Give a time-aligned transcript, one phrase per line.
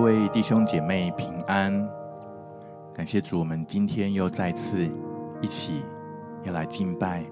[0.00, 1.86] 各位弟兄姐妹平安，
[2.94, 4.90] 感谢主，我们今天又再次
[5.42, 5.84] 一起
[6.42, 7.22] 要来敬拜，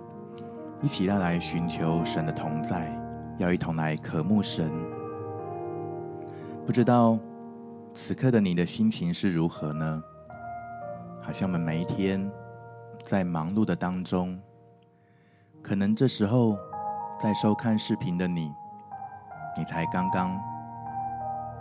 [0.82, 2.94] 一起要来寻求神的同在，
[3.38, 4.70] 要一同来渴慕神。
[6.66, 7.18] 不知道
[7.94, 10.02] 此刻的你的心情是如何呢？
[11.22, 12.30] 好像我们每一天
[13.02, 14.38] 在忙碌的当中，
[15.62, 16.54] 可能这时候
[17.18, 18.52] 在收看视频的你，
[19.56, 20.38] 你才刚刚。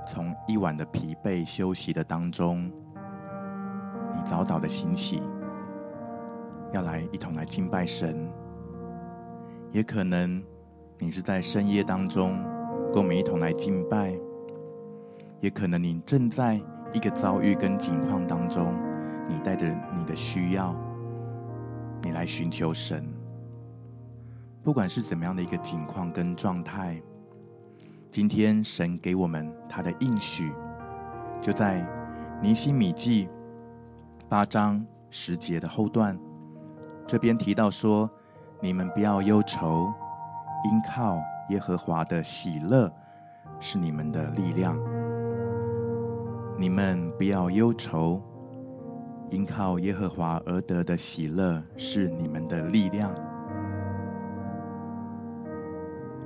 [0.09, 2.71] 从一晚的疲惫休息的当中，
[4.15, 5.21] 你早早的醒起，
[6.73, 8.29] 要来一同来敬拜神。
[9.71, 10.41] 也可能
[10.97, 12.41] 你是在深夜当中
[12.93, 14.17] 跟我们一同来敬拜，
[15.41, 16.59] 也可能你正在
[16.93, 18.73] 一个遭遇跟境况当中，
[19.27, 20.73] 你带着你的需要，
[22.01, 23.05] 你来寻求神。
[24.63, 27.01] 不管是怎么样的一个境况跟状态。
[28.09, 30.51] 今天神给我们他的应许，
[31.41, 31.85] 就在
[32.41, 33.29] 尼希米记
[34.27, 36.17] 八章十节的后段，
[37.05, 38.09] 这边提到说
[38.59, 39.93] ：“你们不要忧愁，
[40.65, 42.91] 因靠耶和华的喜乐
[43.59, 44.75] 是你们的力量。
[46.57, 48.19] 你们不要忧愁，
[49.29, 53.13] 因靠耶和华而得的喜乐是你们的力量。”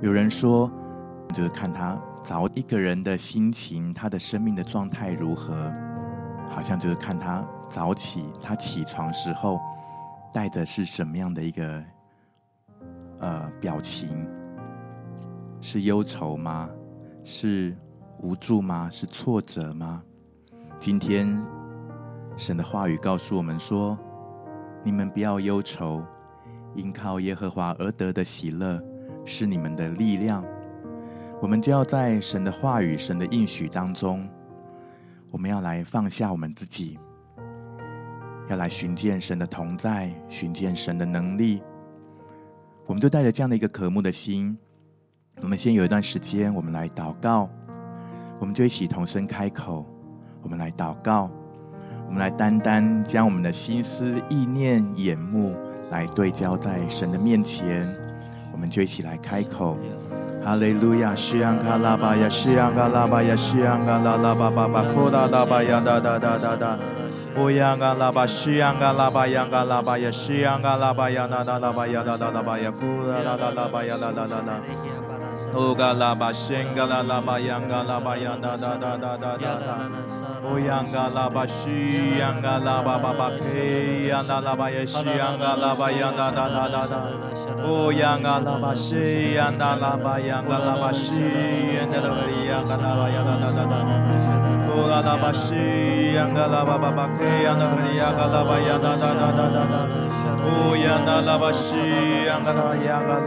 [0.00, 0.72] 有人说。
[1.32, 5.72] 就是看他早一个人的心情，他的生命的状态如何，
[6.50, 9.58] 好像就是看他早起，他起床时候
[10.32, 11.84] 带的是什么样的一个
[13.20, 14.28] 呃表情？
[15.60, 16.68] 是忧愁吗？
[17.24, 17.76] 是
[18.18, 18.88] 无助吗？
[18.90, 20.02] 是挫折吗？
[20.80, 21.40] 今天
[22.36, 23.96] 神的话语告诉我们说：
[24.82, 26.04] 你们不要忧愁，
[26.74, 28.82] 因靠耶和华而得的喜乐
[29.24, 30.44] 是你们的力量。
[31.42, 34.28] 我们就要在神的话语、神的应许当中，
[35.28, 36.96] 我们要来放下我们自己，
[38.48, 41.60] 要来寻见神的同在，寻见神的能力。
[42.86, 44.56] 我们就带着这样的一个渴慕的心，
[45.40, 47.50] 我们先有一段时间，我们来祷告，
[48.38, 49.84] 我们就一起同声开口，
[50.42, 51.28] 我们来祷告，
[52.06, 55.56] 我们来单单将我们的心思、意念、眼目
[55.90, 57.84] 来对焦在神的面前，
[58.52, 59.76] 我们就一起来开口。
[60.44, 66.78] 哈利路亚，西安卡拉巴呀，西安卡拉巴呀，西安卡拉拉巴巴巴，库达拉巴呀，哒哒哒哒哒，
[67.36, 70.10] 乌央卡拉巴，西安卡拉巴，央卡拉巴呀，
[75.52, 78.74] 西安卡拉巴呀，哒哒拉巴呀，哒哒
[84.40, 87.04] 拉巴呀，库达拉拉拉巴呀，哒哒哒哒。
[87.66, 87.92] 乌
[88.22, 91.36] 嘎拉巴，西嘎拉拉巴，央嘎拉巴，央哒
[92.64, 94.16] 哒哒哒哒哒。
[94.16, 94.51] 乌央嘎
[94.88, 99.74] 拉巴，西央嘎拉巴巴巴，嘿，央嘎拉巴耶，西央嘎拉巴，央哒哒哒哒哒。
[100.44, 101.76] 乌央嘎拉巴，西
[102.26, 103.18] 央嘎拉巴，央嘎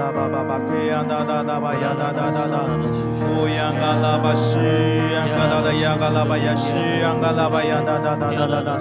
[6.09, 8.79] 拉巴，西央嘎拉巴，央嘎拉巴，央哒哒哒哒。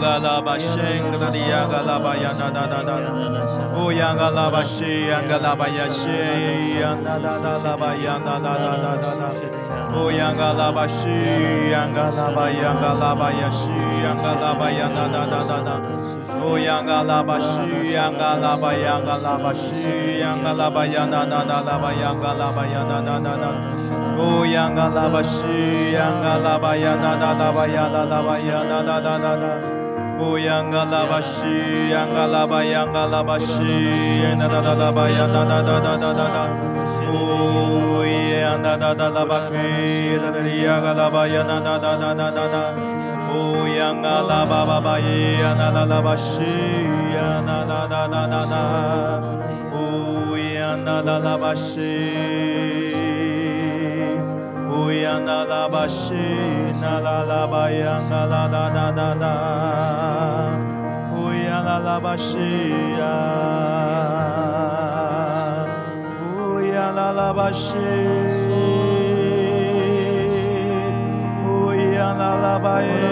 [0.00, 3.00] 嘎拉巴，央嘎拉巴，央哒哒哒哒哒。
[3.76, 8.96] 乌央嘎拉巴，西央嘎拉，央嘎拉巴巴巴，嘿，央哒哒哒哒哒。
[8.96, 9.30] 哒哒哒，
[9.96, 11.08] 乌央嘎拉巴西，
[11.72, 12.74] 央嘎拉的央
[16.82, 17.38] 嘎拉巴
[18.74, 18.98] 呀
[19.52, 21.78] 西，央嘎拉巴呀哒哒哒哒
[23.20, 23.54] 哒哒，
[24.18, 27.88] 乌央嘎拉巴西，央嘎拉的央嘎拉巴呀
[28.68, 29.46] 哒哒哒哒，
[30.18, 30.36] 乌
[30.70, 33.78] 嘎拉巴西，央嘎拉的央嘎拉巴呀哒哒
[36.12, 38.92] 哒哒，乌央嘎拉巴西，央嘎拉巴呀西，央哒哒
[40.80, 41.42] 哒拉巴呀
[42.34, 42.74] 哒哒
[43.32, 43.38] 哒
[48.28, 49.24] 哒哒，
[49.72, 52.12] 乌央嘎拉巴西，
[55.00, 56.14] 央嘎拉巴央嘎拉巴呀西，
[56.82, 60.58] 央嘎拉巴呀哒哒哒哒哒，
[61.12, 62.16] 乌央嘎拉巴。
[62.16, 62.38] 西
[62.92, 63.10] 央嘎拉巴
[66.72, 67.54] 央嘎拉巴西央嘎拉巴央哒
[72.22, 73.02] 哒哒拉巴央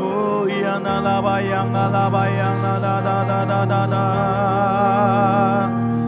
[0.00, 3.96] 呜呀啦啦巴呀啦啦巴呀啦啦啦啦啦啦啦，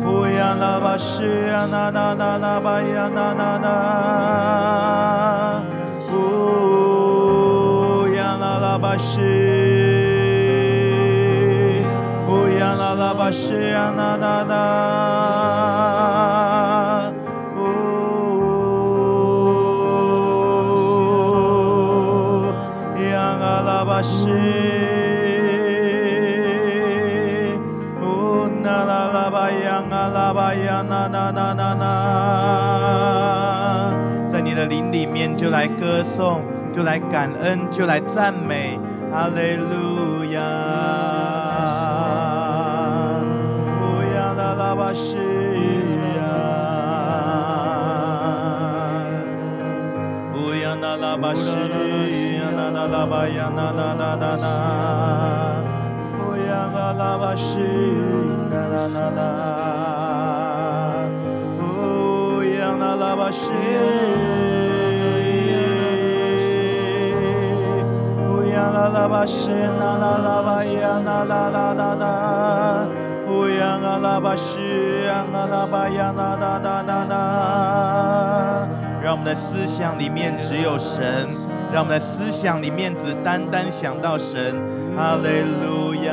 [0.02, 3.66] 呜呀啦巴西呀啦啦啦啦巴呀啦啦啦。
[8.80, 9.20] 巴西，
[12.26, 12.72] 乌呀
[35.12, 36.42] 面就来歌颂。
[36.72, 38.78] 就来感恩，就来赞美，
[39.10, 40.38] 哈利路亚！
[43.74, 43.82] 乌
[44.14, 45.16] 呀啦啦巴西
[46.16, 46.22] 呀，
[50.32, 54.46] 乌呀啦啦巴西呀，啦啦啦巴呀，啦啦啦啦啦，
[56.20, 57.58] 乌呀啦啦巴西，
[69.10, 72.86] 巴西，啦啦啦巴呀，啦啦啦啦啦，
[73.26, 74.60] 乌呀啦啦巴西，
[75.04, 78.68] 呀啦啦巴呀，啦啦啦啦啦。
[79.02, 81.26] 让我们的思想里面只有神，
[81.72, 84.54] 让我们的思想里面只单单想到神。
[84.96, 86.12] 哈利路亚。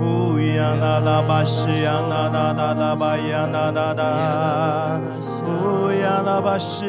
[0.00, 5.00] 乌呀啦啦巴西，呀啦啦啦啦巴呀，啦啦啦。
[5.44, 6.86] 乌呀啦巴西。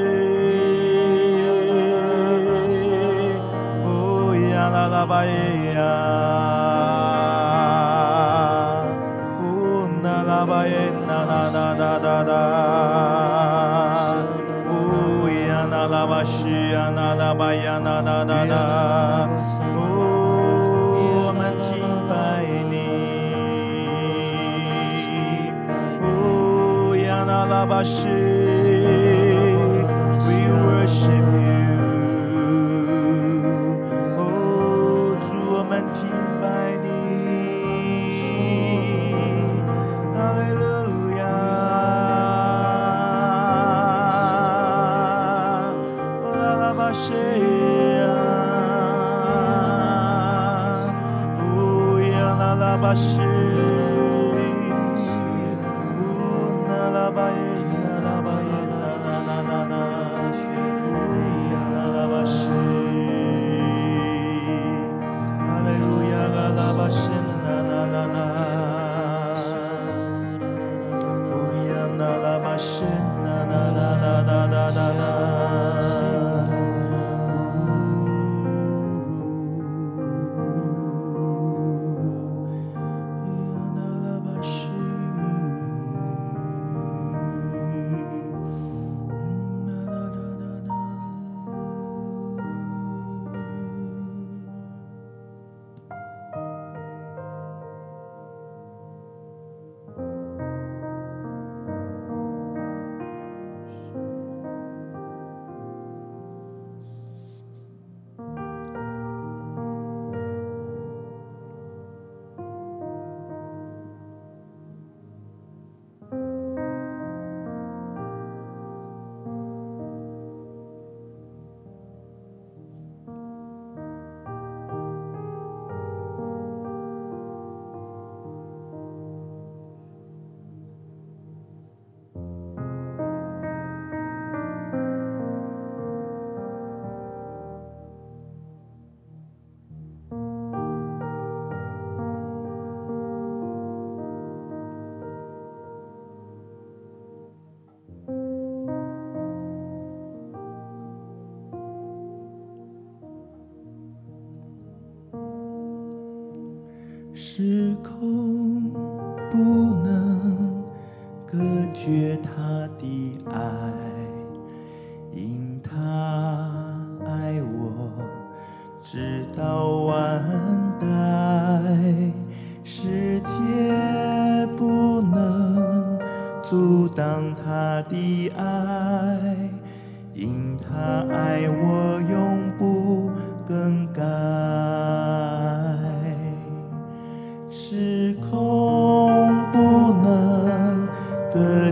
[4.69, 5.31] 啦啦巴耶
[5.73, 5.81] 呀，
[9.41, 12.33] 呜啦啦巴耶，啦啦啦啦啦啦，
[14.69, 17.33] 呜呀啦啦巴西呀，啦啦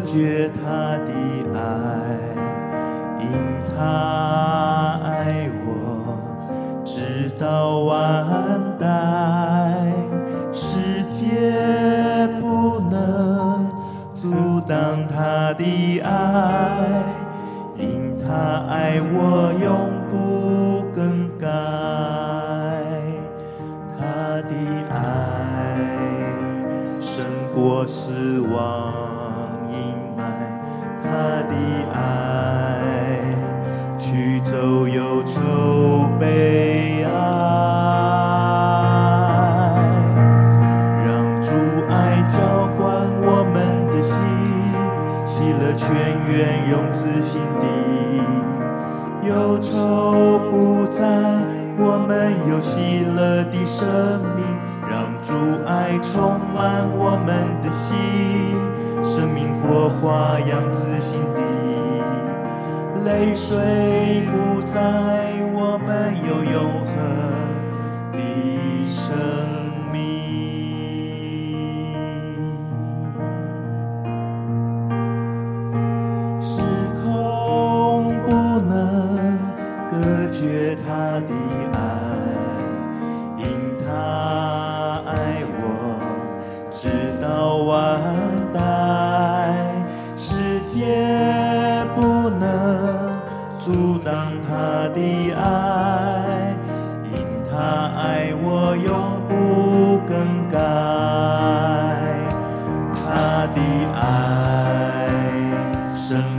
[0.06, 0.62] 觉他
[1.06, 1.12] 的
[1.54, 1.60] 爱，
[3.20, 3.26] 因
[3.76, 5.68] 他爱我
[6.86, 7.92] 直到万
[8.80, 8.86] 代，
[10.54, 11.26] 世界
[12.40, 13.68] 不能
[14.14, 16.08] 阻挡他的爱。
[17.78, 19.70] 因他爱我永
[20.10, 20.14] 不
[20.96, 21.48] 更改，
[23.98, 24.00] 他
[24.44, 24.52] 的
[24.94, 24.96] 爱
[27.02, 28.75] 胜过死亡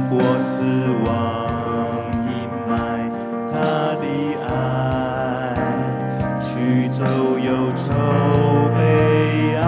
[0.08, 0.14] 我
[0.46, 0.56] 死
[1.04, 1.08] 亡
[2.26, 2.30] 阴
[2.68, 2.74] 霾，
[3.52, 3.54] 他
[4.00, 4.04] 的
[4.46, 4.48] 爱
[6.42, 6.46] 驱
[6.88, 6.98] 走
[7.38, 7.84] 忧愁
[8.76, 8.78] 悲
[9.56, 9.64] 哀，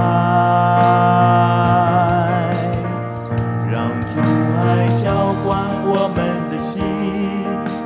[3.70, 3.74] 让
[4.06, 4.14] 主
[4.56, 4.62] 爱
[5.02, 5.06] 浇
[5.44, 5.46] 灌
[5.84, 6.18] 我们
[6.48, 6.76] 的心，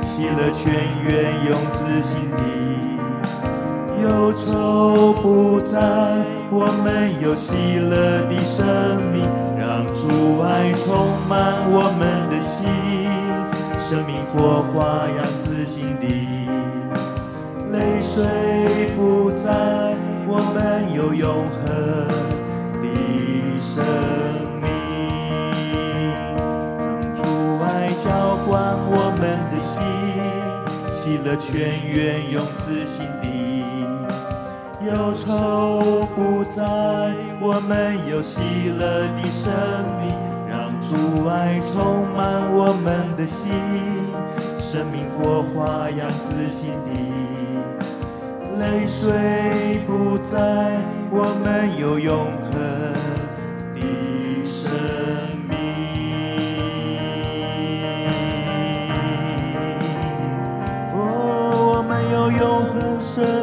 [0.03, 0.61] 喜乐泉
[1.03, 1.11] 源
[1.45, 2.41] 涌至心底，
[4.01, 5.25] 忧愁不
[5.61, 5.75] 在，
[6.51, 6.85] 我们
[7.19, 7.91] 有喜乐
[8.29, 8.63] 的生
[9.11, 9.25] 命，
[9.57, 11.31] 让主爱充满
[11.71, 12.02] 我们。
[21.23, 21.65] 永恒
[22.81, 23.81] 的生
[24.61, 24.67] 命
[26.75, 27.23] 让主
[27.63, 29.71] 爱浇灌我们的心
[30.91, 33.63] 喜乐泉源涌自心底
[34.85, 39.49] 忧愁不在我们有喜乐的生
[40.01, 40.13] 命
[40.49, 43.49] 让主爱充满我们的心
[44.59, 47.13] 生命火花样子心底。
[48.59, 50.77] 泪水不再
[51.15, 52.51] 我们有永恒
[53.75, 54.71] 的生
[55.47, 55.53] 命。
[60.91, 60.97] 哦
[61.69, 63.42] 我们有永恒生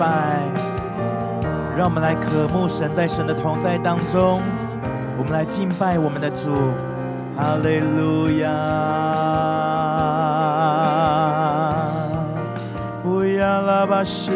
[0.00, 0.40] 拜，
[1.76, 4.40] 让我们来渴慕神在神的同在当中，
[5.18, 6.72] 我们来敬拜我们的主，
[7.36, 8.48] 哈利路亚。
[13.88, 14.30] 巴西，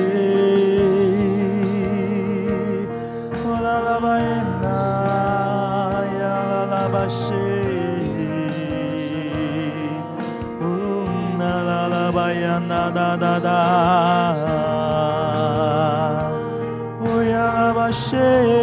[18.14, 18.53] 啦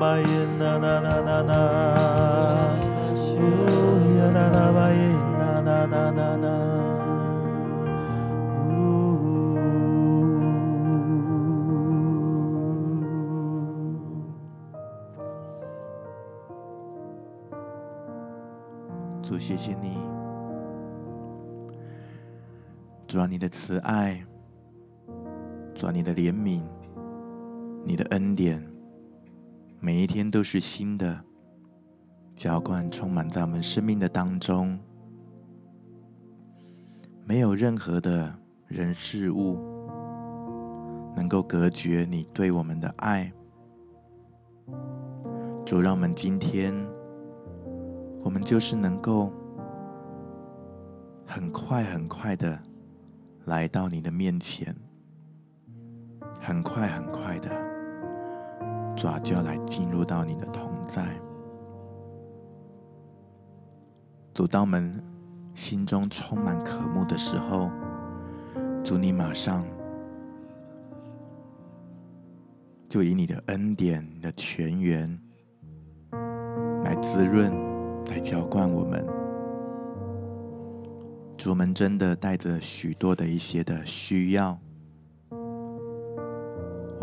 [0.00, 0.24] 阿耶
[0.58, 1.52] 纳纳纳纳纳，
[3.36, 3.40] 哦
[4.14, 4.98] 耶纳纳巴耶
[5.38, 6.46] 纳纳纳纳纳，
[19.22, 19.98] 主谢谢你，
[23.06, 24.24] 主，让你的慈爱，
[25.74, 26.62] 主，让你的怜悯，
[27.84, 28.71] 你的恩典。
[29.92, 31.22] 每一天都是新的，
[32.34, 34.80] 浇灌充满在我们生命的当中，
[37.26, 38.34] 没有任何的
[38.68, 39.58] 人事物
[41.14, 43.30] 能够隔绝你对我们的爱。
[45.66, 46.74] 主，让我们今天，
[48.24, 49.30] 我们就是能够
[51.26, 52.58] 很快很快的
[53.44, 54.74] 来到你的面前，
[56.40, 57.50] 很快很快的，
[59.02, 61.04] 主就要来进入到你的同在。
[64.32, 65.02] 主，当我们
[65.56, 67.68] 心中充满渴慕的时候，
[68.84, 69.64] 主，你马上
[72.88, 75.18] 就以你的恩典、你的泉源。
[76.84, 77.52] 来滋润，
[78.06, 79.04] 来浇灌我们。
[81.36, 84.56] 主，我们真的带着许多的一些的需要，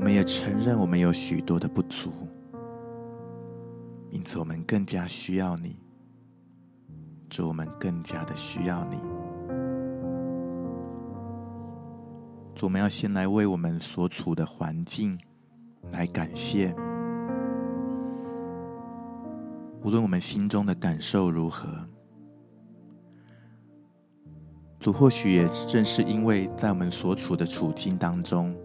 [0.09, 2.11] 我们也承认我们有许多的不足，
[4.09, 5.77] 因此我们更加需要你。
[7.29, 8.97] 主，我们更加的需要你。
[12.55, 15.15] 主，我们要先来为我们所处的环境
[15.91, 16.73] 来感谢。
[19.83, 21.69] 无论我们心中的感受如何，
[24.79, 28.55] 主或许也正是因为在我们所处的处境当中，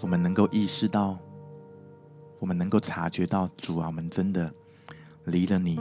[0.00, 1.18] 我们能够意识到，
[2.38, 4.52] 我们能够察觉到，主啊，我们真的
[5.24, 5.78] 离了你，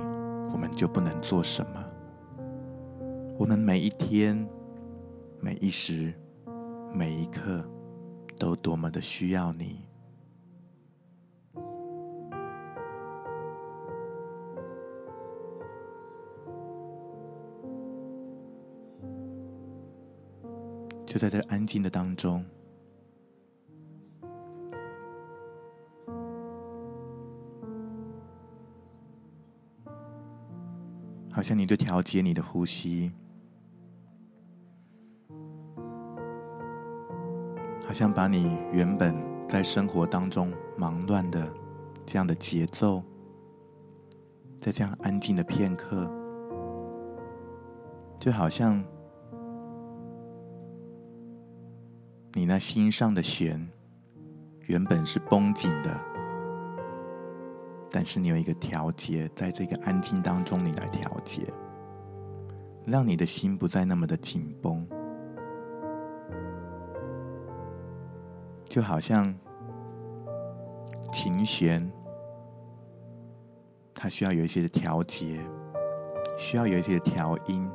[0.52, 1.84] 我们就不能做什么。
[3.38, 4.48] 我们每一天、
[5.40, 6.14] 每一时、
[6.92, 7.64] 每一刻，
[8.40, 9.86] 都多么的需要你。
[21.06, 22.44] 就在这安静的当中，
[31.38, 33.12] 好像你在调节你的呼吸，
[37.86, 39.16] 好像把你原本
[39.48, 41.48] 在生活当中忙乱的
[42.08, 43.04] 这样的节奏，
[44.60, 46.12] 在这样安静的片刻，
[48.18, 48.84] 就好像。
[52.34, 53.70] 你那心上的弦，
[54.62, 56.00] 原本是绷紧的，
[58.00, 61.52] 但是你有一个调节，在这个安静当中，你来调节，
[62.86, 64.88] 让你的心不再那么的紧绷，
[68.66, 69.34] 就好像
[71.12, 71.92] 琴弦，
[73.96, 75.44] 它需要有一些的调节，
[76.38, 77.68] 需要有一些的调音，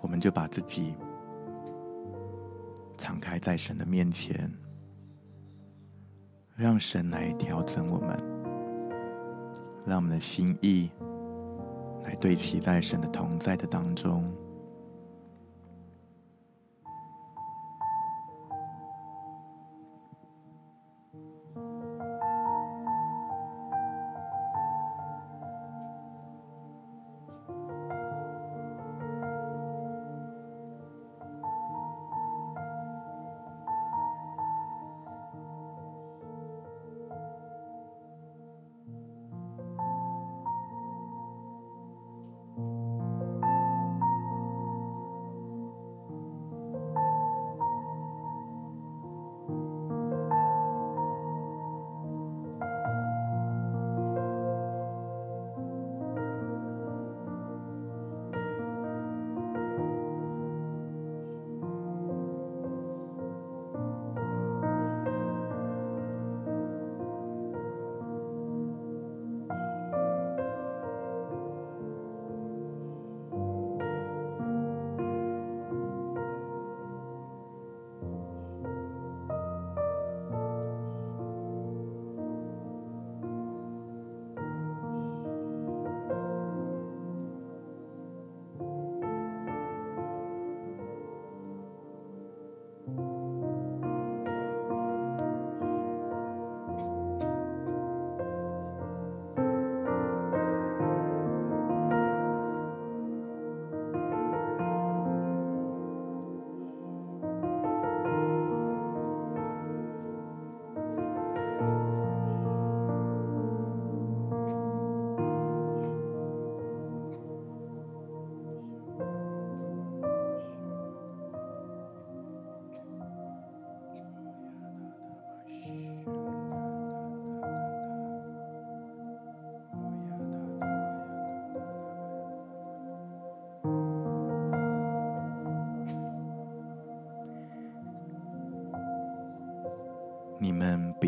[0.00, 0.94] 我们就把自己。
[2.96, 4.50] 敞开在神的面前，
[6.62, 8.16] 让神来调整我们，
[9.84, 10.88] 让我们的心意
[12.04, 14.32] 来对齐在神的同在的当中。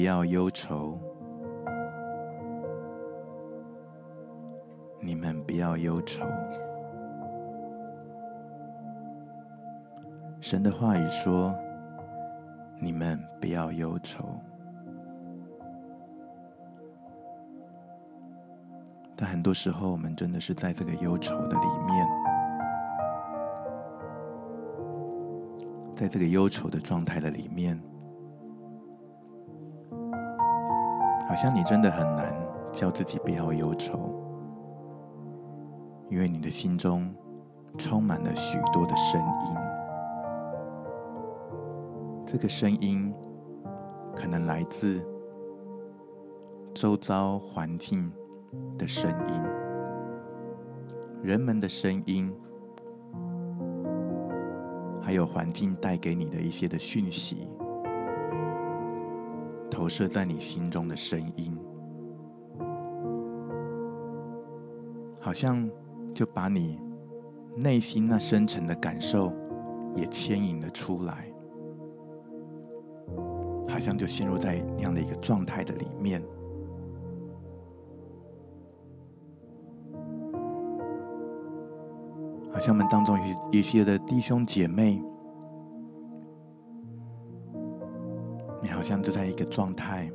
[0.05, 0.99] 不要忧愁，
[5.01, 6.27] 你们不要忧愁。
[10.43, 11.55] 神的话语说
[12.79, 14.29] ：“你们不要忧愁。”
[19.17, 22.07] 但很多时候，我们真的是在这个忧愁的里面，
[25.97, 27.81] 在这个忧愁的状态的里面，
[31.35, 32.33] 好像你真的很难
[32.73, 33.99] 叫自己不要忧愁，
[36.09, 37.13] 因为你的心中
[37.77, 39.57] 充满了许多的声音。
[42.25, 43.13] 这个声音
[44.15, 45.05] 可能来自
[46.73, 48.13] 周遭环境。
[48.79, 49.43] 的声音，
[51.25, 52.33] 人们的声音，
[55.03, 57.49] 还有环境带给你的一些的讯息，
[59.75, 61.59] 投射在你心中的声音，
[65.19, 65.69] 好像
[66.15, 66.79] 就把你
[67.57, 69.33] 内心那深沉的感受
[69.97, 71.27] 也牵引了出来，
[73.69, 76.23] 好像就陷入在那样的一个状态的里面。
[82.53, 85.03] 好像我们当中有一些的弟兄姐妹，
[88.85, 90.11] 像就在一个状态，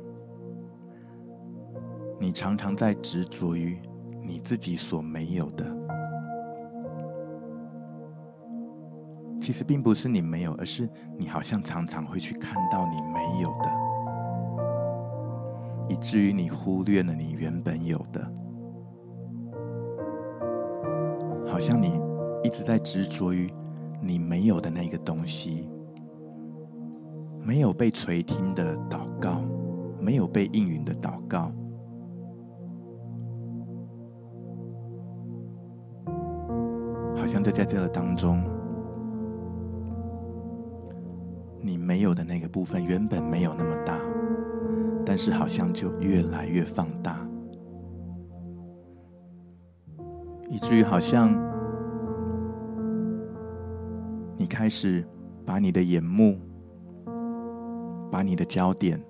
[2.20, 3.76] 你常常在执着于
[4.22, 5.66] 你自己所没有的。
[9.40, 13.68] 其实并不是你没有，而是你好像常常会去看到你没有的，
[15.88, 18.32] 以至于你忽略了你原本有的，
[21.48, 22.00] 好像你。
[22.42, 23.52] 一直在执着于
[24.00, 25.69] 你没有的那个东西，
[27.42, 29.42] 没有被垂听的祷告，
[30.00, 31.52] 没有被应允的祷告，
[37.16, 38.42] 好像就在这个当中，
[41.60, 43.98] 你没有的那个部分原本没有那么大，
[45.04, 47.26] 但是好像就越来越放大，
[50.48, 51.50] 以至于好像。
[54.38, 55.06] 你开始
[55.44, 56.38] 把你的眼目、
[58.10, 59.00] 把你的焦点，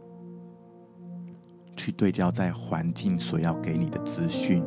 [1.76, 4.62] 去对焦在环境所要给你的资讯，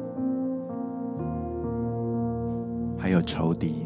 [2.97, 3.85] 还有仇敌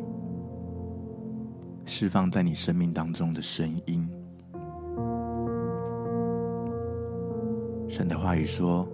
[1.85, 4.09] 释放在你生命当中的声音。
[7.89, 8.87] 神的话语说：“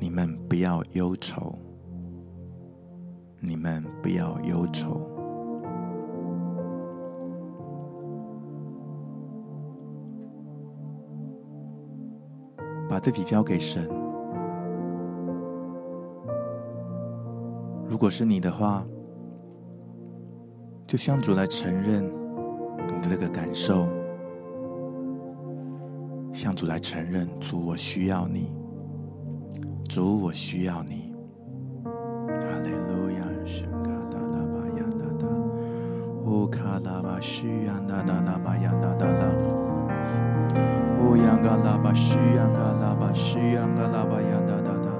[0.00, 1.54] 你们不要忧愁，
[3.40, 5.08] 你们不要忧愁。”
[13.04, 13.86] 自己交给神。
[17.86, 18.82] 如果是你的话，
[20.86, 23.86] 就向主来承认你的这个感受，
[26.32, 28.50] 向主来承认，主，我需要你，
[29.86, 31.14] 主，我需要你。
[31.84, 35.26] 哈利路亚，圣卡达拉巴亚达达，
[36.24, 39.26] 乌卡拉巴西亚达达拉巴亚达达达。
[41.06, 44.90] 乌央嘎拉巴西央嘎拉巴西央嘎拉巴央哒哒哒，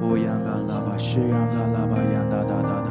[0.00, 2.88] 乌央嘎拉巴西央嘎拉巴央哒哒哒哒，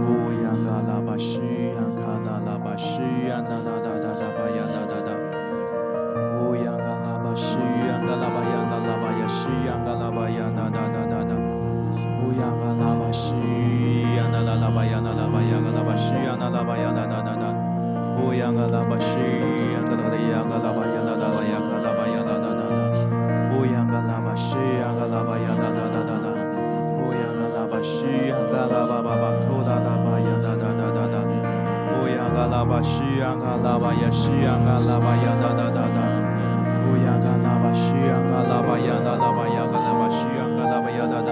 [0.00, 5.12] 乌央嘎拉巴西央嘎拉巴西央哒哒哒哒哒巴央哒哒哒，
[6.40, 11.32] 乌央嘎拉巴西央嘎拉巴央哒拉巴呀西央嘎拉巴央哒哒哒哒哒，
[12.24, 13.32] 乌央嘎拉巴西
[14.16, 17.54] 央哒拉拉巴央哒拉巴央嘎拉巴西央哒拉巴央哒哒哒哒。
[18.22, 19.18] 乌央嘎拉巴西
[19.74, 20.16] 央嘎拉的
[28.82, 31.22] 拉巴巴巴库达达巴央哒哒哒哒哒，
[31.94, 36.02] 乌央嘎拉巴西央嘎拉巴呀西央嘎拉巴央哒哒哒哒，
[36.90, 41.30] 乌央嘎拉巴西央嘎拉巴央哒哒巴央嘎拉巴西央嘎拉巴央哒哒，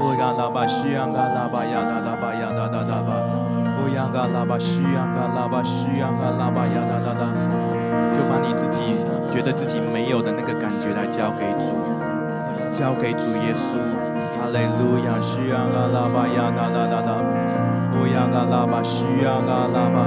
[0.00, 3.12] 乌央嘎拉巴西央嘎拉巴央哒哒巴央哒哒哒巴。
[3.76, 7.28] 乌央嘎拉巴西央嘎拉巴西央嘎拉巴呀哒哒哒，
[8.16, 11.76] 就把你自己觉得自己没有的那个感觉来交给主，
[12.72, 14.05] 交给主耶稣。
[14.46, 17.18] 哈利路亚，西央嘎拉巴呀哒哒哒哒，
[17.98, 20.06] 乌央嘎拉巴西央嘎拉巴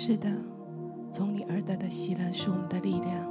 [0.00, 0.30] 是的，
[1.10, 3.28] 从你而得的喜乐是我们的力量。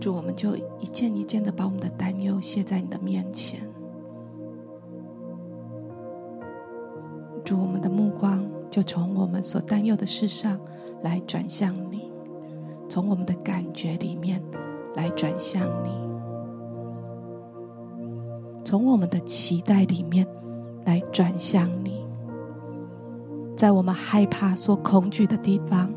[0.00, 3.60] 主，我们就一件一件的把我们的担忧卸在你的面前。
[7.44, 10.58] 主，我们的目光就从我们所担忧的事上
[11.02, 12.10] 来转向你，
[12.88, 14.42] 从我们的感觉里面
[14.96, 15.90] 来转向你，
[18.64, 20.26] 从我们的期待里面
[20.86, 22.02] 来转向你，
[23.56, 25.92] 在我们害怕、所恐惧的地方，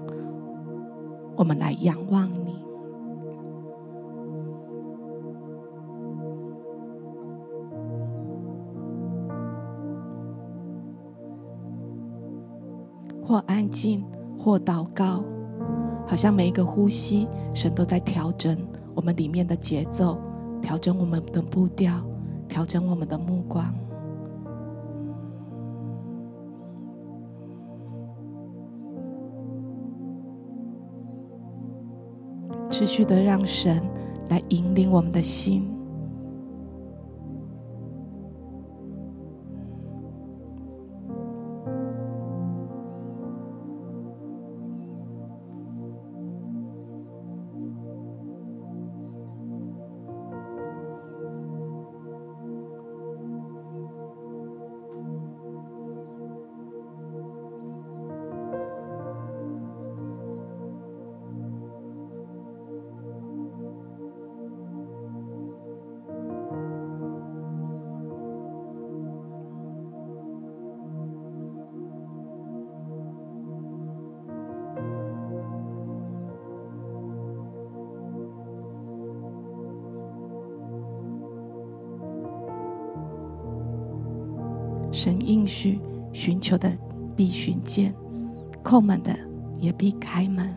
[1.36, 2.56] 我们来仰望你。
[13.26, 14.06] 或安静，
[14.38, 15.22] 或祷告，
[16.08, 18.58] 好像每一个呼吸，神都在调整
[18.96, 20.18] 我们里面的节奏，
[20.62, 21.92] 调整我们的步调，
[22.48, 23.66] 调整我们的目光，
[32.78, 33.82] 持续的让神
[34.30, 35.77] 来引领我们的心。
[85.08, 85.80] 神应许，
[86.12, 86.70] 寻求的
[87.16, 87.96] 必寻见，
[88.62, 89.18] 叩门的
[89.58, 90.54] 也必开门。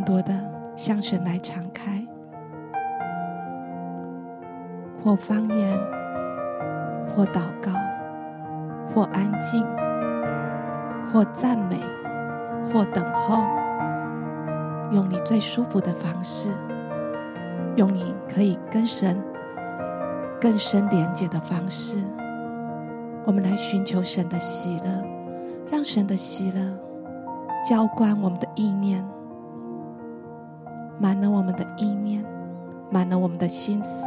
[0.00, 0.32] 更多的
[0.76, 2.02] 向神来敞开，
[5.04, 5.78] 或方言，
[7.14, 7.70] 或祷告，
[8.94, 9.62] 或安静，
[11.12, 11.78] 或赞美，
[12.72, 13.44] 或等候，
[14.90, 16.48] 用你最舒服的方式，
[17.76, 19.22] 用你可以跟神
[20.40, 21.98] 更深连接的方式，
[23.26, 25.04] 我们来寻求神的喜乐，
[25.70, 26.58] 让神的喜乐。
[27.68, 29.06] 浇灌我们的意念，
[31.00, 32.22] 满了我们的意念，
[32.90, 34.04] 满了我们的心思。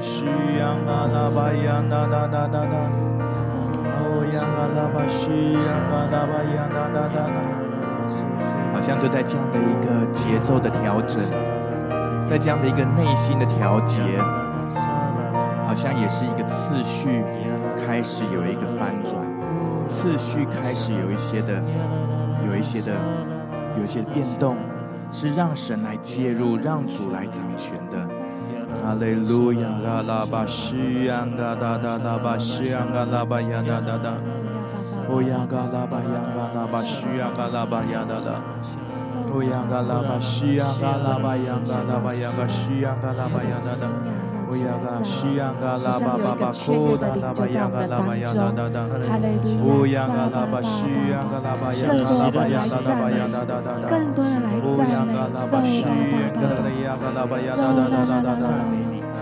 [0.00, 0.24] 西
[0.58, 2.74] 呀嘎拉巴呀哒哒哒哒哒，
[3.98, 5.58] 哦呀嘎拉巴西呀
[5.90, 6.76] 嘎拉巴呀哒，
[8.72, 11.20] 好像就在这样的一个节奏的调整，
[12.26, 13.98] 在这样的一个内心的调节，
[15.66, 17.24] 好像也是一个次序
[17.86, 19.26] 开始有一个翻转。
[19.88, 21.62] 次序开始有一些的，
[22.46, 22.92] 有一些的，
[23.78, 24.56] 有一些变动，
[25.10, 27.87] 是让神来介入，让主来掌权。
[28.88, 34.14] 哈利路亚，嘎拉巴西呀，嘎哒哒哒巴西呀，嘎拉巴呀哒哒哒。
[35.06, 38.40] 哦呀，嘎拉巴呀，嘎拉巴西亚，嘎拉巴呀哒哒。
[39.30, 43.92] 哦呀，嘎拉巴西亚，嘎拉巴呀，嘎拉巴呀，嘎西亚，嘎拉巴呀哒哒。
[44.48, 51.04] 好像有一个雀跃的灵就在我们的当中，哈利路亚，撒巴巴巴巴巴
[51.60, 52.40] 巴，更多的
[53.52, 56.16] 来，更多的来赞美，撒
[56.96, 57.84] 巴巴巴，撒巴
[58.24, 58.32] 巴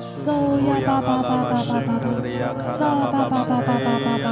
[0.00, 4.26] 唢呀巴巴巴巴巴巴巴，撒巴巴巴巴巴巴巴，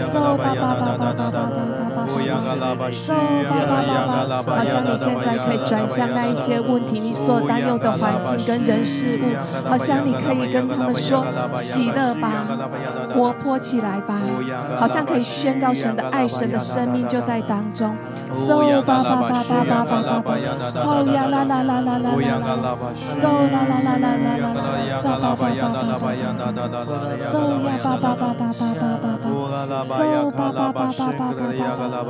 [0.00, 1.54] 唢巴巴巴巴巴巴巴。
[2.04, 9.34] 唢巴巴巴巴巴，好像你现在可以转向那一些问题，你所担忧的环境跟人事物，
[9.68, 12.44] 好像你可以跟他们说：喜乐吧，
[13.14, 14.20] 活泼起来吧，
[14.76, 17.96] 好像可以宣告神的爱，神的生命就在当中。
[18.34, 22.10] 唢巴巴巴巴巴巴巴巴，唢呀啦啦啦啦啦啦，
[22.94, 24.46] 唢啦啦啦啦啦啦，
[25.02, 26.06] 撒巴巴巴巴巴，
[27.14, 29.30] 唢呀巴巴巴巴巴巴巴巴，
[29.84, 31.46] 唢巴巴巴巴巴巴巴。
[31.54, 32.02] 唢啦啦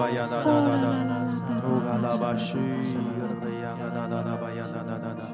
[3.94, 4.32] 啦啦
[4.64, 5.24] 啦啦啦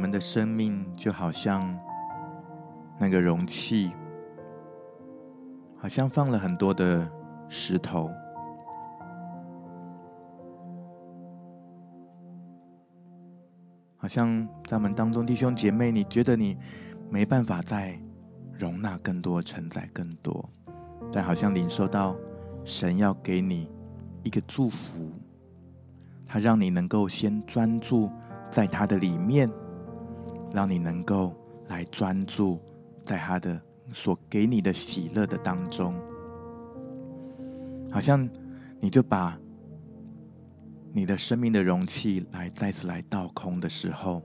[0.00, 1.78] 我们的生命就好像
[2.98, 3.92] 那个容器，
[5.76, 7.06] 好像放了很多的
[7.50, 8.10] 石头，
[13.98, 16.56] 好像咱们当中弟兄姐妹，你觉得你
[17.10, 17.94] 没办法再
[18.54, 20.48] 容纳更多、承载更多，
[21.12, 22.16] 但好像领受到
[22.64, 23.70] 神要给你
[24.22, 25.12] 一个祝福，
[26.24, 28.10] 他让你能够先专注
[28.50, 29.46] 在他的里面。
[30.52, 31.32] 让你能够
[31.68, 32.60] 来专注
[33.04, 33.60] 在他的
[33.92, 35.94] 所给你的喜乐的当中，
[37.90, 38.28] 好像
[38.80, 39.38] 你就把
[40.92, 44.22] 你的生命的容器来再次来倒空的时候，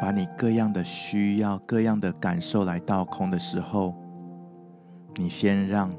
[0.00, 3.94] 把你各样的需要、各样的感受来倒空的时候，
[5.16, 5.90] 你先让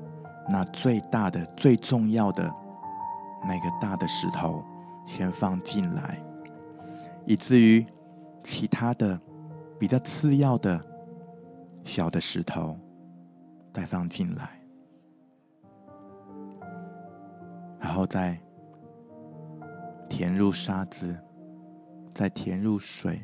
[0.47, 2.43] 那最大的、最重要的
[3.43, 4.63] 那个大的石头
[5.07, 6.23] 先放进来，
[7.25, 7.83] 以至于
[8.43, 9.19] 其他的。
[9.81, 10.79] 比较次要的
[11.83, 12.77] 小的石头，
[13.73, 14.61] 再放进来，
[17.79, 18.39] 然后再
[20.07, 21.17] 填入沙子，
[22.13, 23.23] 再填入水，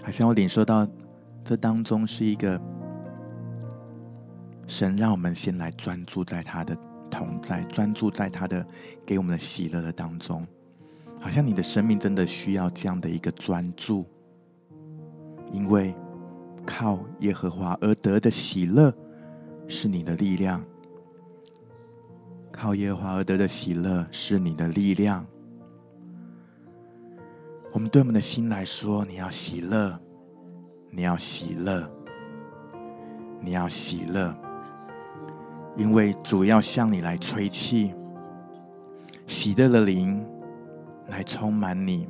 [0.00, 0.86] 好像我领受到
[1.42, 2.60] 这当中是一个
[4.68, 6.78] 神让我们先来专注在他的
[7.10, 8.64] 同在，专注在他的
[9.04, 10.46] 给我们的喜乐的当中，
[11.20, 14.06] 好像你的生命真的需要这样的一个专注。
[15.52, 15.94] 因为
[16.66, 18.92] 靠耶和华而得的喜乐
[19.66, 20.62] 是你的力量，
[22.52, 25.26] 靠耶和华而得的喜乐是你的力量。
[27.72, 29.98] 我们对我们的心来说，你要喜乐，
[30.90, 31.88] 你要喜乐，
[33.40, 34.34] 你要喜乐，
[35.76, 37.94] 因为主要向你来吹气，
[39.26, 40.24] 喜乐的灵
[41.08, 42.08] 来充满你。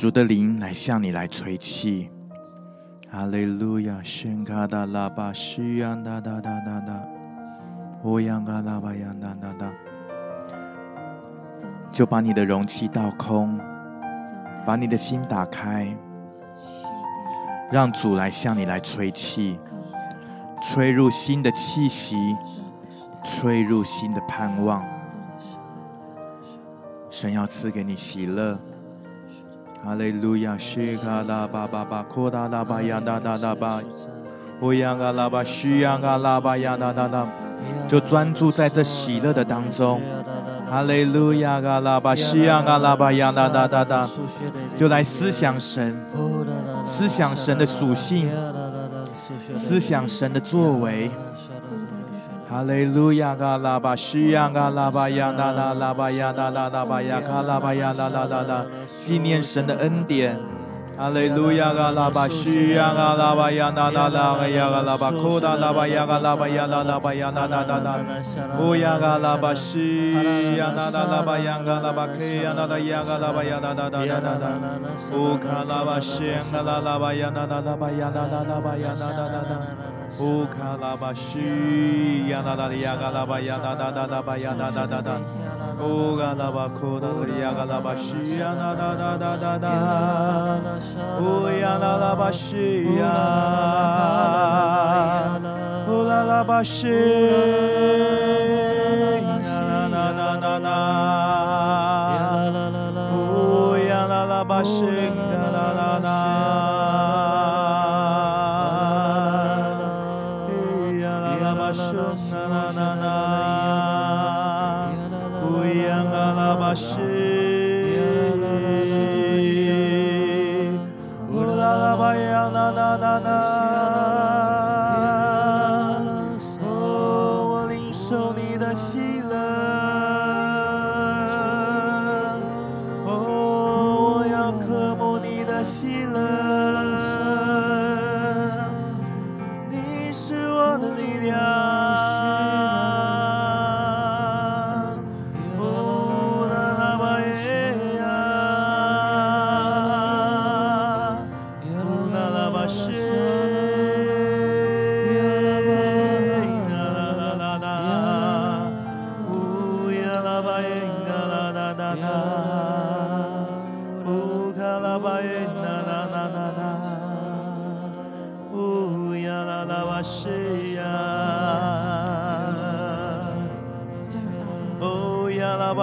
[0.00, 2.10] 主的灵来向你来吹气，
[3.10, 4.00] 哈利路亚！
[4.02, 7.06] 宣卡达拉巴西呀哒哒哒哒哒，
[8.04, 9.70] 乌央嘎拉巴呀哒哒哒，
[11.92, 13.60] 就把你的容器倒空，
[14.64, 15.94] 把你的心打开，
[17.70, 19.60] 让主来向你来吹气，
[20.62, 22.16] 吹入新的气息，
[23.22, 24.82] 吹入新的盼望。
[27.10, 28.58] 神要赐给你喜乐。
[29.82, 33.80] 哈利路亚，西卡拉巴巴巴，库达拉巴亚达达达巴，
[34.60, 37.26] 乌央嘎拉巴，西央嘎拉巴亚达达达，
[37.88, 40.00] 就专注在这喜乐的当中。
[40.70, 44.06] 哈利路亚，嘎拉巴，西央嘎拉巴亚达达达达，
[44.76, 45.98] 就来思想神，
[46.84, 48.28] 思想神的属性，
[49.54, 51.10] 思想神的作为。
[52.50, 58.66] 哈利路亚，嘎拉巴，西央嘎拉巴亚达达拉巴亚达达拉巴亚卡拉巴亚啦啦啦啦，
[59.00, 60.36] 纪念神的恩典。
[60.98, 68.00] 哈利路亚，嘎拉巴，西央嘎拉巴亚达达拉巴亚嘎拉巴库达拉巴亚嘎拉巴亚达拉巴亚达达达达，
[68.58, 74.48] 乌亚嘎拉巴西亚达达拉巴亚嘎拉巴克亚达达亚嘎拉巴亚达达达达达，
[75.14, 79.56] 乌卡拉巴西亚嘎拉拉巴呀啦啦啦巴呀啦啦啦啦巴呀啦啦啦啦，
[85.82, 90.58] 乌嘎啦巴库达的呀嘎啦巴西呀啦啦啦啦啦啦，
[91.20, 93.06] 乌呀啦啦巴西呀，
[95.88, 96.94] 乌啦啦巴西呀
[99.88, 100.68] 啦啦啦啦，
[103.14, 104.44] 乌呀啦啦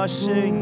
[0.07, 0.56] rushing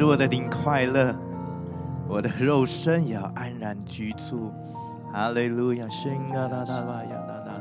[0.00, 1.14] 使我的灵快乐，
[2.08, 4.50] 我的肉身也要安然居住。
[5.12, 7.52] 哈利路亚，圣啊哒哒吧呀哒哒。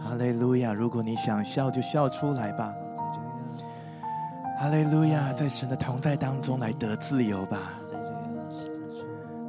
[0.00, 2.72] 哈利路亚，如果你想笑就笑出来吧。
[4.60, 7.58] 哈利路亚，在神的同在当中来得自由吧，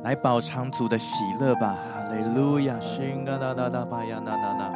[0.02, 1.78] 来饱尝主的喜乐吧。
[1.94, 4.72] 哈利路亚，圣啊哒哒哒吧呀哒哒哒。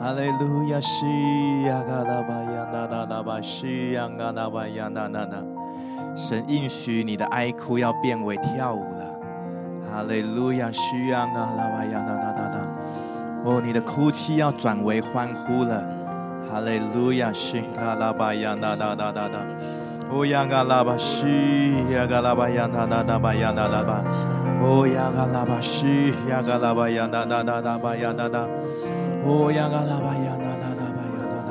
[0.00, 5.40] 哈利路亚，西呀嘎哒吧呀哒哒哒吧，西呀嘎哒吧呀哒哒哒。
[6.18, 9.20] 神应许你的哀哭要变为跳舞了，
[9.88, 10.68] 哈利路亚！
[10.72, 12.58] 需要啊，拉巴呀，哒哒哒哒，
[13.44, 15.80] 哦，你的哭泣要转为欢呼了。
[16.50, 19.38] 哈利路亚，西卡拉巴呀哒哒哒哒哒。
[20.10, 24.02] 哦呀嘎拉巴西呀嘎拉巴呀哒哒哒巴呀哒哒哒。
[24.60, 28.40] 哦呀嘎拉巴西呀嘎拉巴呀哒哒哒哒巴呀哒哒。
[29.24, 31.50] 哦呀嘎拉巴呀哒哒哒巴呀哒哒。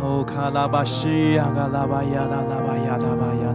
[0.00, 3.47] 哦卡拉巴西呀嘎拉巴呀哒哒巴呀哒巴呀哒哒哒哒。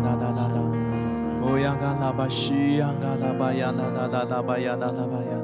[1.53, 5.37] 哦呀嘎拉巴西呀嘎拉巴呀哒哒哒哒巴呀哒哒巴呀。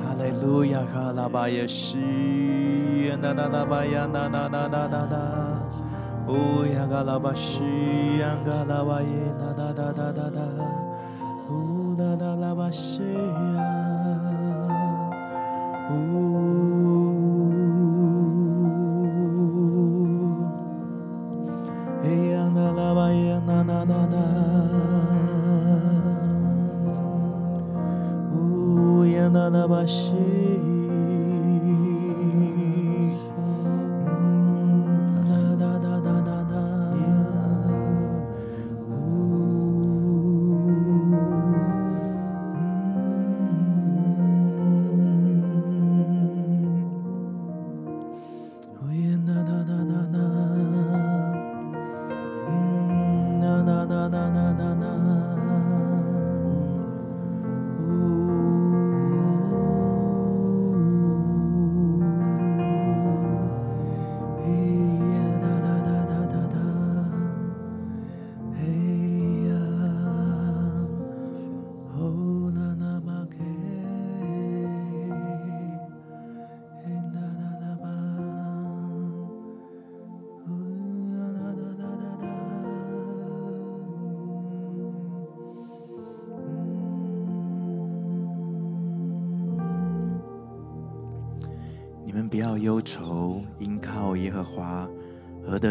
[0.00, 5.18] 哈利路亚，嘎拉巴耶西，哒哒哒巴呀哒哒哒哒哒哒。
[6.26, 7.60] 哦呀，卡拉巴西，
[8.20, 10.40] 亚嘎拉巴耶哒哒哒哒哒哒。
[11.50, 13.73] 哦哒哒拉巴西呀，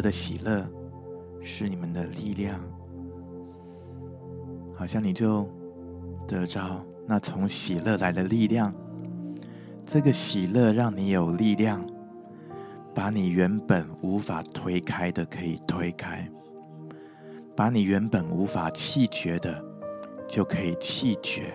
[0.04, 0.70] 的喜乐
[1.42, 2.60] 是你们的力量。
[4.76, 5.50] 好像你就
[6.28, 8.74] 得着那从喜乐来的力量，
[9.86, 11.82] 这个喜乐让你有力量，
[12.94, 16.30] 把你原本无法推开的可以推开，
[17.56, 19.64] 把你原本无法弃绝的
[20.28, 21.54] 就可以弃绝。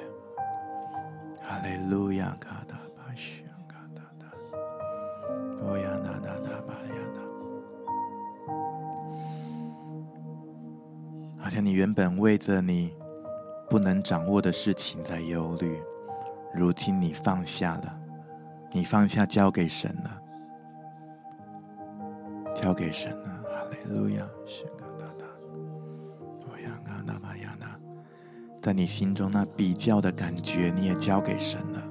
[1.42, 2.34] 哈利路亚。
[2.70, 2.77] 哦
[11.68, 12.94] 你原本为着你
[13.68, 15.78] 不能掌握的事情在忧虑，
[16.54, 18.00] 如今你放下了，
[18.72, 20.18] 你放下交给神了，
[22.54, 25.26] 交给神了，哈利路亚，是啊，那那，
[26.50, 27.66] 哦呀，那那巴呀那，
[28.62, 31.82] 在你心中那比较的感觉，你也交给神了。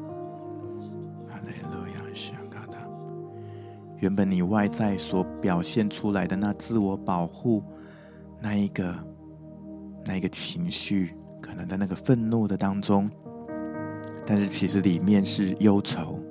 [3.99, 7.63] 原本你外在所表现出来的那自我保护，
[8.39, 8.95] 那一个，
[10.07, 13.11] 那一个情绪，可能在那个愤怒的当中，
[14.25, 16.23] 但是其实里面是忧愁。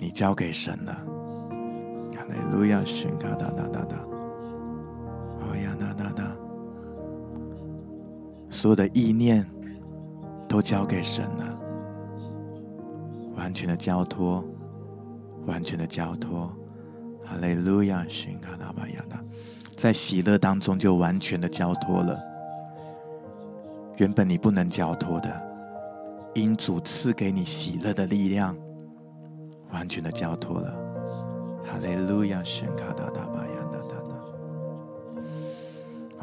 [0.00, 0.92] 你交给神了，
[2.16, 3.96] 哈利路亚，宣告哒哒哒哒，
[5.40, 6.36] 哦呀哒哒哒，
[8.50, 9.48] 所有的意念
[10.48, 11.60] 都交给神了，
[13.36, 14.44] 完全的交托。
[15.46, 16.52] 完全的交托，
[17.24, 19.18] 哈利路亚，信卡拉巴亚达，
[19.80, 22.20] 在喜乐当中就完全的交托了。
[23.98, 25.30] 原本你不能交托的，
[26.34, 28.56] 因主赐给你喜乐的力量，
[29.72, 30.74] 完全的交托了。
[31.64, 34.16] 哈利路亚，信卡达达巴亚达达达，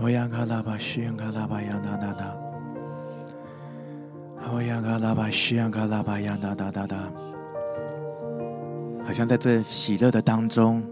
[0.02, 2.36] 欧亚卡拉巴信卡拉巴亚达达达，
[4.52, 6.98] 欧亚卡拉巴信卡拉巴亚达达达达。
[9.06, 10.84] 好像在这喜乐的当中，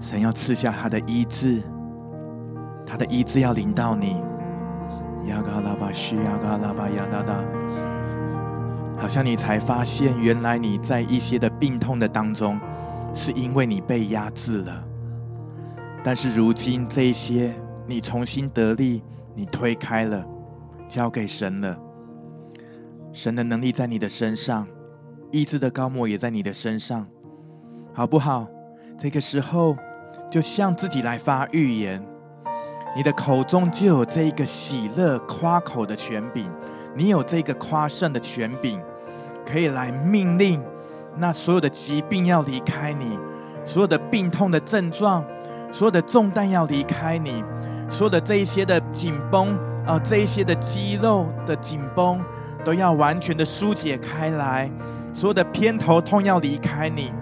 [0.00, 1.62] 神要赐下他的医治，
[2.86, 4.22] 他的医治要临到你。
[5.26, 7.34] 亚嘎拉巴西亚嘎拉巴亚达达，
[8.98, 12.60] 好像你才发现，原来你在一些的病痛的当中，
[13.14, 14.84] 是因为你被压制了。
[16.02, 17.54] 但是如今这一些，
[17.86, 19.02] 你重新得力，
[19.34, 20.22] 你推开了，
[20.86, 21.78] 交给神了。
[23.10, 24.66] 神的能力在你的身上，
[25.30, 27.06] 医治的膏抹也在你的身上。
[27.94, 28.46] 好不好？
[28.98, 29.74] 这个时候，
[30.30, 32.04] 就向自己来发预言，
[32.96, 36.46] 你的口中就有这一个喜乐夸口的权柄，
[36.94, 38.80] 你有这个夸胜的权柄，
[39.44, 40.62] 可以来命令
[41.16, 43.18] 那所有的疾病要离开你，
[43.64, 45.24] 所有的病痛的症状，
[45.72, 47.42] 所有的重担要离开你，
[47.90, 52.18] 所有的这一些的紧绷啊、这一些的肌肉的紧绷
[52.64, 54.70] 都要完全的疏解开来。
[55.12, 57.12] 所有的偏头痛要离开你。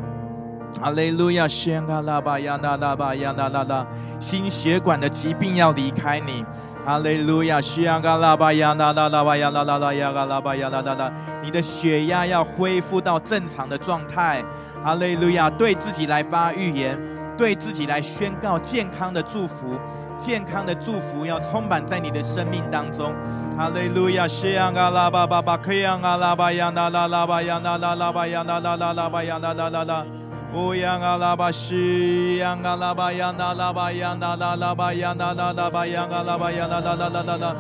[0.81, 3.87] 哈利路亚，宣告拉巴亚那拉巴亚那拉拉，
[4.21, 6.45] 心血管的疾病要离开你。
[6.85, 14.43] 哈利路亚，宣告拉巴亚那拉拉巴亚那拉拉亚拉拉巴亚那拉拉，你的血压要恢复到正常的状态。
[14.83, 16.99] 哈利路亚，对自己来发预言，
[17.39, 19.79] 对自己来宣告健康的祝福，
[20.19, 23.15] 健康的祝福要充满在你的生命当中。
[23.57, 30.05] 哈利路亚，宣告拉巴巴巴，可以让拉巴亚那拉拉巴亚那拉拉巴亚那拉拉拉巴亚那拉拉拉。
[30.53, 37.53] Uyanga labashi, yanga labayana labayana la labayana la labayanga labayana la la la la la.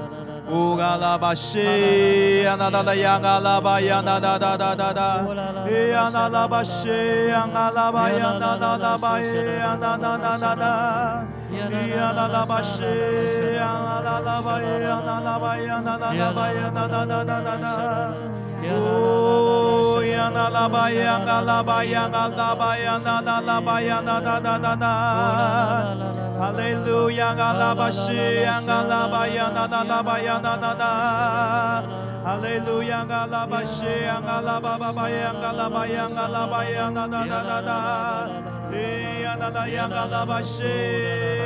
[0.52, 5.24] Uga labashi, yana la la yanga labayana da da da da da.
[5.64, 11.24] Yana labashi, yanga labayana la labayana da da da da.
[11.50, 12.92] Yana labashi,
[13.56, 18.32] yana la labayana labayana la labayana da da da da da.
[18.64, 19.71] Oh.
[20.22, 24.86] 呀那拉巴呀那拉巴呀那拉巴呀那那拉巴呀那那那那那，
[26.38, 30.84] 哈利路亚啊拉巴西呀啊拉巴呀那那拉巴呀那那那，
[32.22, 37.72] 哈利路亚啊拉巴西呀啊拉巴巴巴呀啊拉巴呀啊拉巴呀那那那那那，
[39.24, 40.62] 呀那那呀啊拉巴西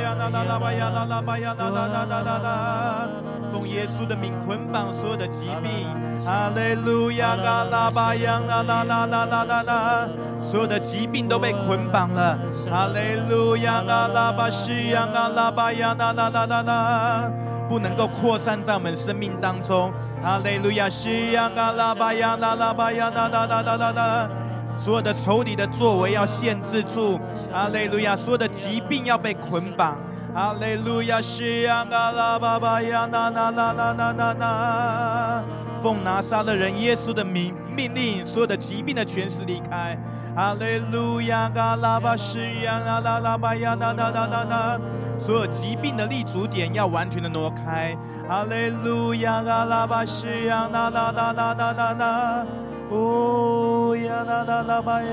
[0.03, 3.07] 呀那那拉巴呀那拉巴呀那那那那那那。
[3.49, 5.87] 奉耶稣的名捆绑所有的疾病，
[6.23, 10.09] 哈利路亚，嘎拉巴呀，啦啦啦啦啦啦啦，
[10.43, 12.37] 所有的疾病都被捆绑了，
[12.69, 17.31] 哈利路亚，嘎拉巴西呀，嘎拉巴呀，啦啦啦啦啦，
[17.69, 19.91] 不能够扩散在我们生命当中，
[20.21, 24.29] 哈利路亚，西呀，嘎拉巴呀，啦啦巴呀，啦啦啦啦啦啦，
[24.77, 27.17] 所有的仇敌的作为要限制住，
[27.51, 29.97] 哈利路亚，所有的疾病要被捆绑。
[30.35, 35.43] 哈利路亚，西呀，嘎拉巴巴呀，那那那那那那那，
[35.81, 39.95] 奉拿撒勒人耶稣的名命令，所有的疾病的权势离开。
[40.35, 44.79] 哈利路亚，嘎拉巴西呀，啦啦啦巴呀，那那那那那，
[45.23, 47.95] 所有疾病的立足点要完全的挪开。
[48.27, 52.45] 哈利路亚，嘎拉巴西呀，啦啦啦啦啦啦啦，
[52.89, 55.07] 哦呀，啦啦啦巴耶。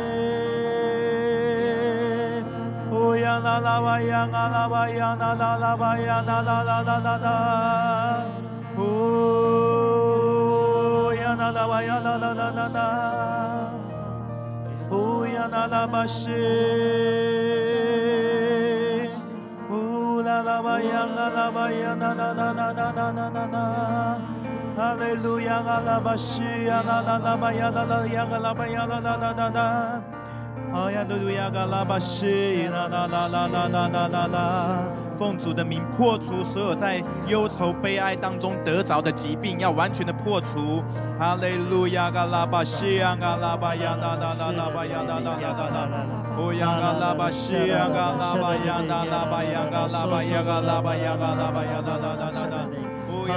[2.90, 8.24] 哦呀啦啦吧呀啦啦吧呀啦啦啦吧呀啦啦啦啦啦啦，
[8.76, 9.63] 哦
[11.44, 13.68] 呀啦啦吧呀啦啦啦啦啦，
[14.88, 16.30] 哦呀啦啦吧西，
[19.68, 24.16] 哦啦啦吧呀啦啦吧呀啦啦啦啦啦啦啦啦，
[24.76, 30.00] 哈利路亚啊啦吧西呀啦啦啦吧呀啦啦呀啦啦吧呀啦啦啦啦啦。
[30.74, 34.88] 哈呀，路亚嘎拉巴西，啦啦啦啦啦啦啦啦啦！
[35.16, 40.82] 奉主的名破除所有在忧愁悲哀当中得着的疾病，要完全的破除。
[41.16, 46.06] 哈利路亚嘎拉巴西呀嘎拉巴呀啦啦啦啦巴呀啦啦啦啦啦！
[46.36, 52.93] 哦呀嘎拉巴西呀嘎拉巴呀啦啦巴呀嘎拉巴呀嘎拉巴呀嘎拉巴呀啦啦啦啦啦！
[53.26, 53.32] 哈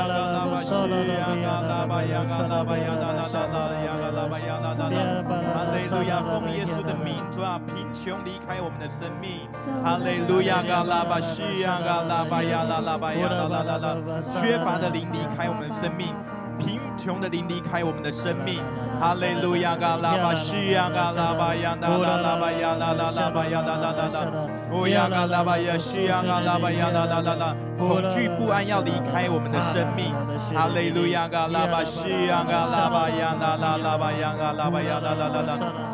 [5.73, 6.21] 利路亚！
[6.21, 9.45] 奉耶稣的名，主啊，贫穷离开我们的生命。
[9.83, 10.61] 哈利路亚！
[10.61, 13.95] 嘎拉巴西呀，嘎拉巴呀，啦啦巴呀，啦啦啦啦！
[14.41, 16.13] 缺乏的灵离开我们的生命，
[16.57, 18.61] 贫穷的灵离开我们的生命。
[18.99, 24.27] 哈利路亚，嘎拉巴西呀，嘎拉巴呀，啦啦啦巴呀，啦啦啦巴呀，啦啦啦啦，
[24.71, 30.13] 哦呀，嘎拉巴呀，西呀，嘎拉巴呀，啦啦啦啦，恐惧不安要离开我们的生命，
[30.55, 35.53] 哈利路亚，嘎拉巴西呀，嘎拉巴呀，啦啦啦巴呀，嘎拉巴呀，啦啦啦啦，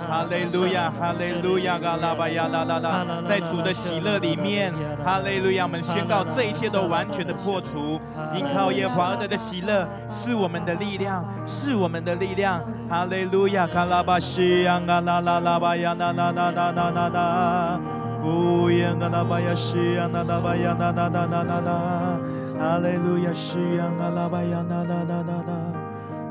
[0.09, 4.73] 哈利路亚，哈利路亚，嘎拉巴呀，啦啦啦，在主的喜乐里面，
[5.03, 7.99] 哈利路亚，我们宣告这一切都完全的破除，
[8.33, 10.33] 依靠耶和华的喜乐是。
[10.43, 12.59] 我们的力量是我们的力量，
[12.93, 17.79] 哈利路亚，卡拉巴西，呀啦啦啦啦巴呀，啦啦啦啦啦啦啦，
[18.23, 22.19] 呜呀，啊啦巴呀西，啊啦巴呀，啦啦啦啦啦啦啦，
[22.59, 25.73] 哈利路亚西呀，啊啦巴呀，啦啦啦啦啦，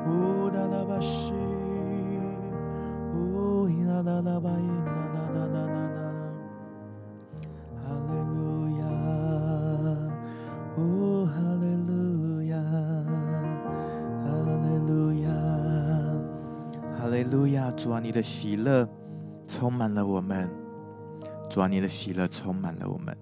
[0.07, 1.33] 呜啦啦巴西，
[3.13, 4.82] 呜啦啦啦巴伊。
[17.33, 18.87] 路亚，主啊，你的喜乐
[19.49, 20.51] 充满了我们，
[21.49, 23.17] 主啊，你的喜乐充满了我们，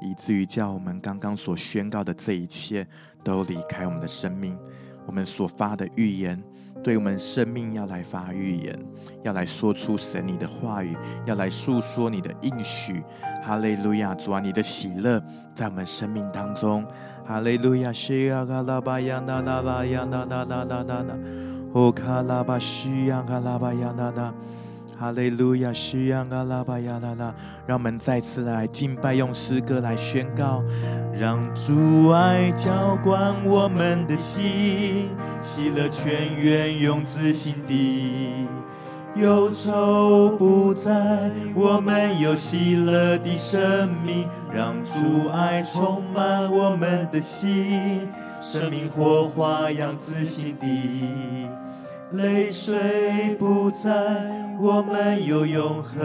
[0.00, 2.86] 以至于叫我们刚刚所宣告的这一切
[3.22, 4.58] 都离开我们的生命。
[5.06, 6.42] 我们所发的预言，
[6.82, 8.78] 对我们生命要来发预言，
[9.24, 10.96] 要来说出神你的话语，
[11.26, 13.02] 要来诉说你的应许。
[13.42, 15.22] 哈利路亚，主啊，你的喜乐
[15.54, 16.86] 在我们生命当中。
[17.26, 21.49] 哈利路亚，西亚嘎拉巴呀，那那拉呀，那那那那那那。
[21.72, 24.34] 哦卡拉巴西呀卡拉巴呀啦啦，
[24.98, 30.64] 哈利路亚西呀卡拉巴呀啦啦，让我们再次来敬拜，用诗歌来宣告，
[31.14, 35.10] 让主爱浇灌我们的心，
[35.40, 38.48] 喜乐泉源涌自心底。
[39.14, 48.08] 忧愁不在，我们有喜乐的生命，让主爱充满我们的心，
[48.40, 51.46] 生命火花扬自心底。
[52.12, 53.90] 泪水不再，
[54.58, 55.98] 我们有永恒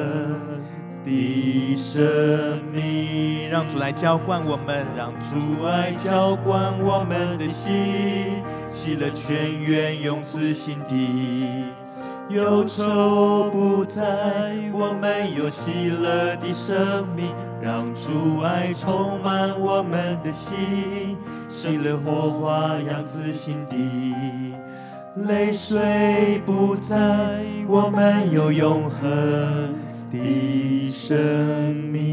[1.04, 3.50] 的生命。
[3.50, 11.72] 让主来浇灌我们，让主爱浇灌我们的心，喜乐泉源涌自心底。
[12.30, 14.04] 忧愁不再，
[14.74, 21.16] 我们有喜乐的生命，让主爱充满我们的心，
[21.48, 24.16] 喜乐火花扬自心底。
[25.28, 26.98] 泪水不再，
[27.68, 29.76] 我们有永恒
[30.12, 31.16] 的生
[31.74, 32.04] 命。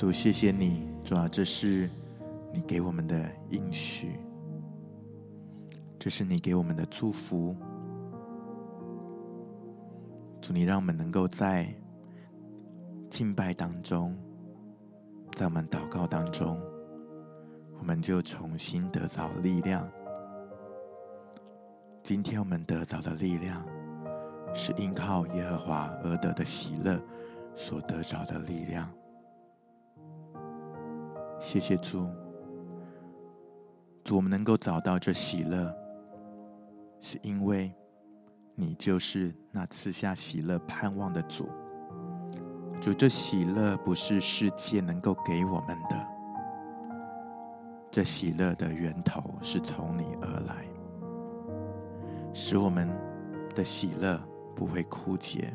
[0.00, 1.86] 主，谢谢你，主啊，这是
[2.54, 4.12] 你给我们的应许，
[5.98, 7.54] 这是你给我们的祝福。
[10.40, 11.68] 主，你让我们能够在
[13.10, 14.16] 敬拜当中，
[15.36, 16.58] 在我们祷告当中，
[17.78, 19.86] 我们就重新得着力量。
[22.02, 23.62] 今天我们得着的力量，
[24.54, 26.98] 是因靠耶和华而得的喜乐
[27.54, 28.90] 所得着的力量。
[31.40, 32.06] 谢谢主，
[34.04, 35.74] 主，我们能够找到这喜乐，
[37.00, 37.72] 是因为
[38.54, 41.48] 你就是那赐下喜乐盼望的主。
[42.80, 46.08] 主，这喜乐不是世界能够给我们的，
[47.90, 50.66] 这喜乐的源头是从你而来，
[52.32, 52.88] 使我们
[53.54, 54.20] 的喜乐
[54.54, 55.52] 不会枯竭。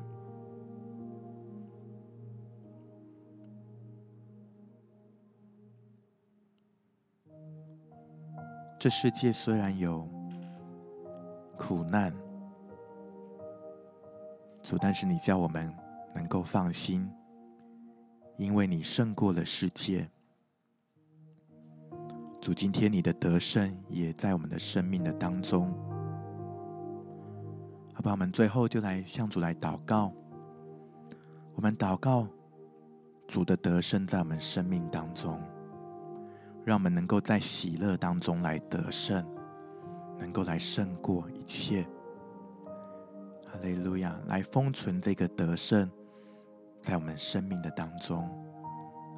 [8.86, 10.08] 这世界虽然有
[11.58, 12.14] 苦难，
[14.62, 15.76] 主，但是你叫我们
[16.14, 17.10] 能够放心，
[18.38, 20.08] 因为你胜过了世界。
[22.40, 25.74] 主，今天你的得胜也在我们的生命的当中。
[27.92, 30.14] 好吧，我们最后就来向主来祷告。
[31.56, 32.28] 我们祷告，
[33.28, 35.42] 主的得胜在我们生命当中。
[36.66, 39.24] 让我们能够在喜乐当中来得胜，
[40.18, 41.84] 能够来胜过一切。
[43.46, 44.20] 哈利路亚！
[44.26, 45.90] 来封存这个得胜
[46.82, 48.28] 在我们生命的当中。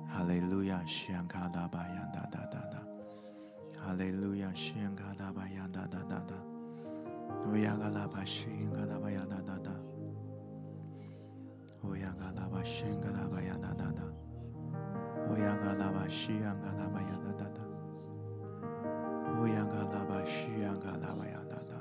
[0.10, 0.84] 哈利路亚！
[0.86, 2.78] 西安卡达巴亚达达达达。
[3.80, 4.52] 哈利路亚！
[4.54, 6.36] 西安卡达巴亚达达达达。
[7.45, 9.72] 欧亚嘎拉巴西安卡达巴亚达达达。
[11.82, 14.02] 欧亚嘎拉巴西安卡达巴亚达达达。
[15.30, 17.16] 欧亚嘎拉巴西安卡达巴亚。
[19.39, 21.75] 乌央嘎拉巴西央嘎拉巴呀哒哒，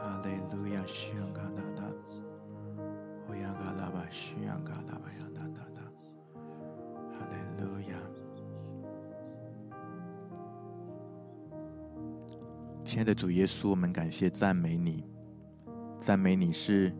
[0.00, 1.82] 哈利路亚西央嘎哒哒，
[3.28, 5.82] 乌央嘎拉巴西央嘎拉巴呀哒哒哒，
[7.12, 7.96] 哈利路亚。
[12.84, 15.04] 亲爱的主耶稣，我们感谢赞美你，
[16.00, 16.90] 赞美你是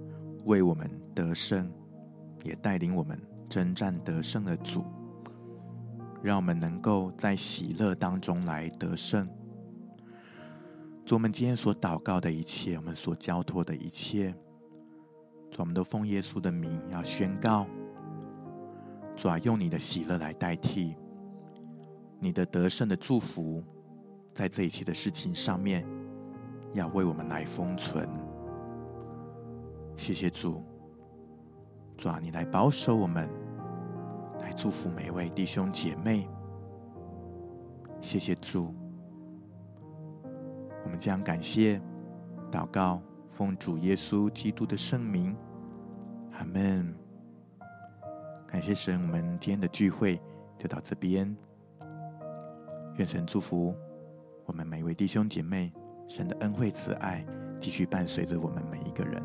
[0.44, 1.72] 为我们得胜，
[2.42, 3.18] 也带领我们
[3.48, 4.84] 征战得胜的主。
[6.24, 9.28] 让我们能够在喜乐当中来得胜。
[11.04, 14.34] 主，我们今天所祷告的一切，我们所交托的一切，
[15.50, 17.66] 主，我们都奉耶稣的名要宣告。
[19.14, 20.96] 主啊，用你的喜乐来代替
[22.18, 23.62] 你的得胜的祝福，
[24.34, 25.86] 在这一切的事情上面，
[26.72, 28.08] 要为我们来封存。
[29.94, 30.64] 谢谢主，
[31.98, 33.43] 主啊，你来保守我们。
[34.41, 36.28] 来祝福每位弟兄姐妹，
[38.01, 38.74] 谢谢主。
[40.85, 41.80] 我们将感谢
[42.53, 45.35] 祷告，奉主耶稣基督的圣名，
[46.32, 46.95] 阿门。
[48.47, 50.20] 感谢神，我们今天的聚会
[50.59, 51.35] 就到这边。
[52.97, 53.74] 愿神祝福
[54.45, 55.72] 我们每一位弟兄姐妹，
[56.07, 57.24] 神的恩惠慈爱
[57.59, 59.22] 继续伴随着我们每一个人。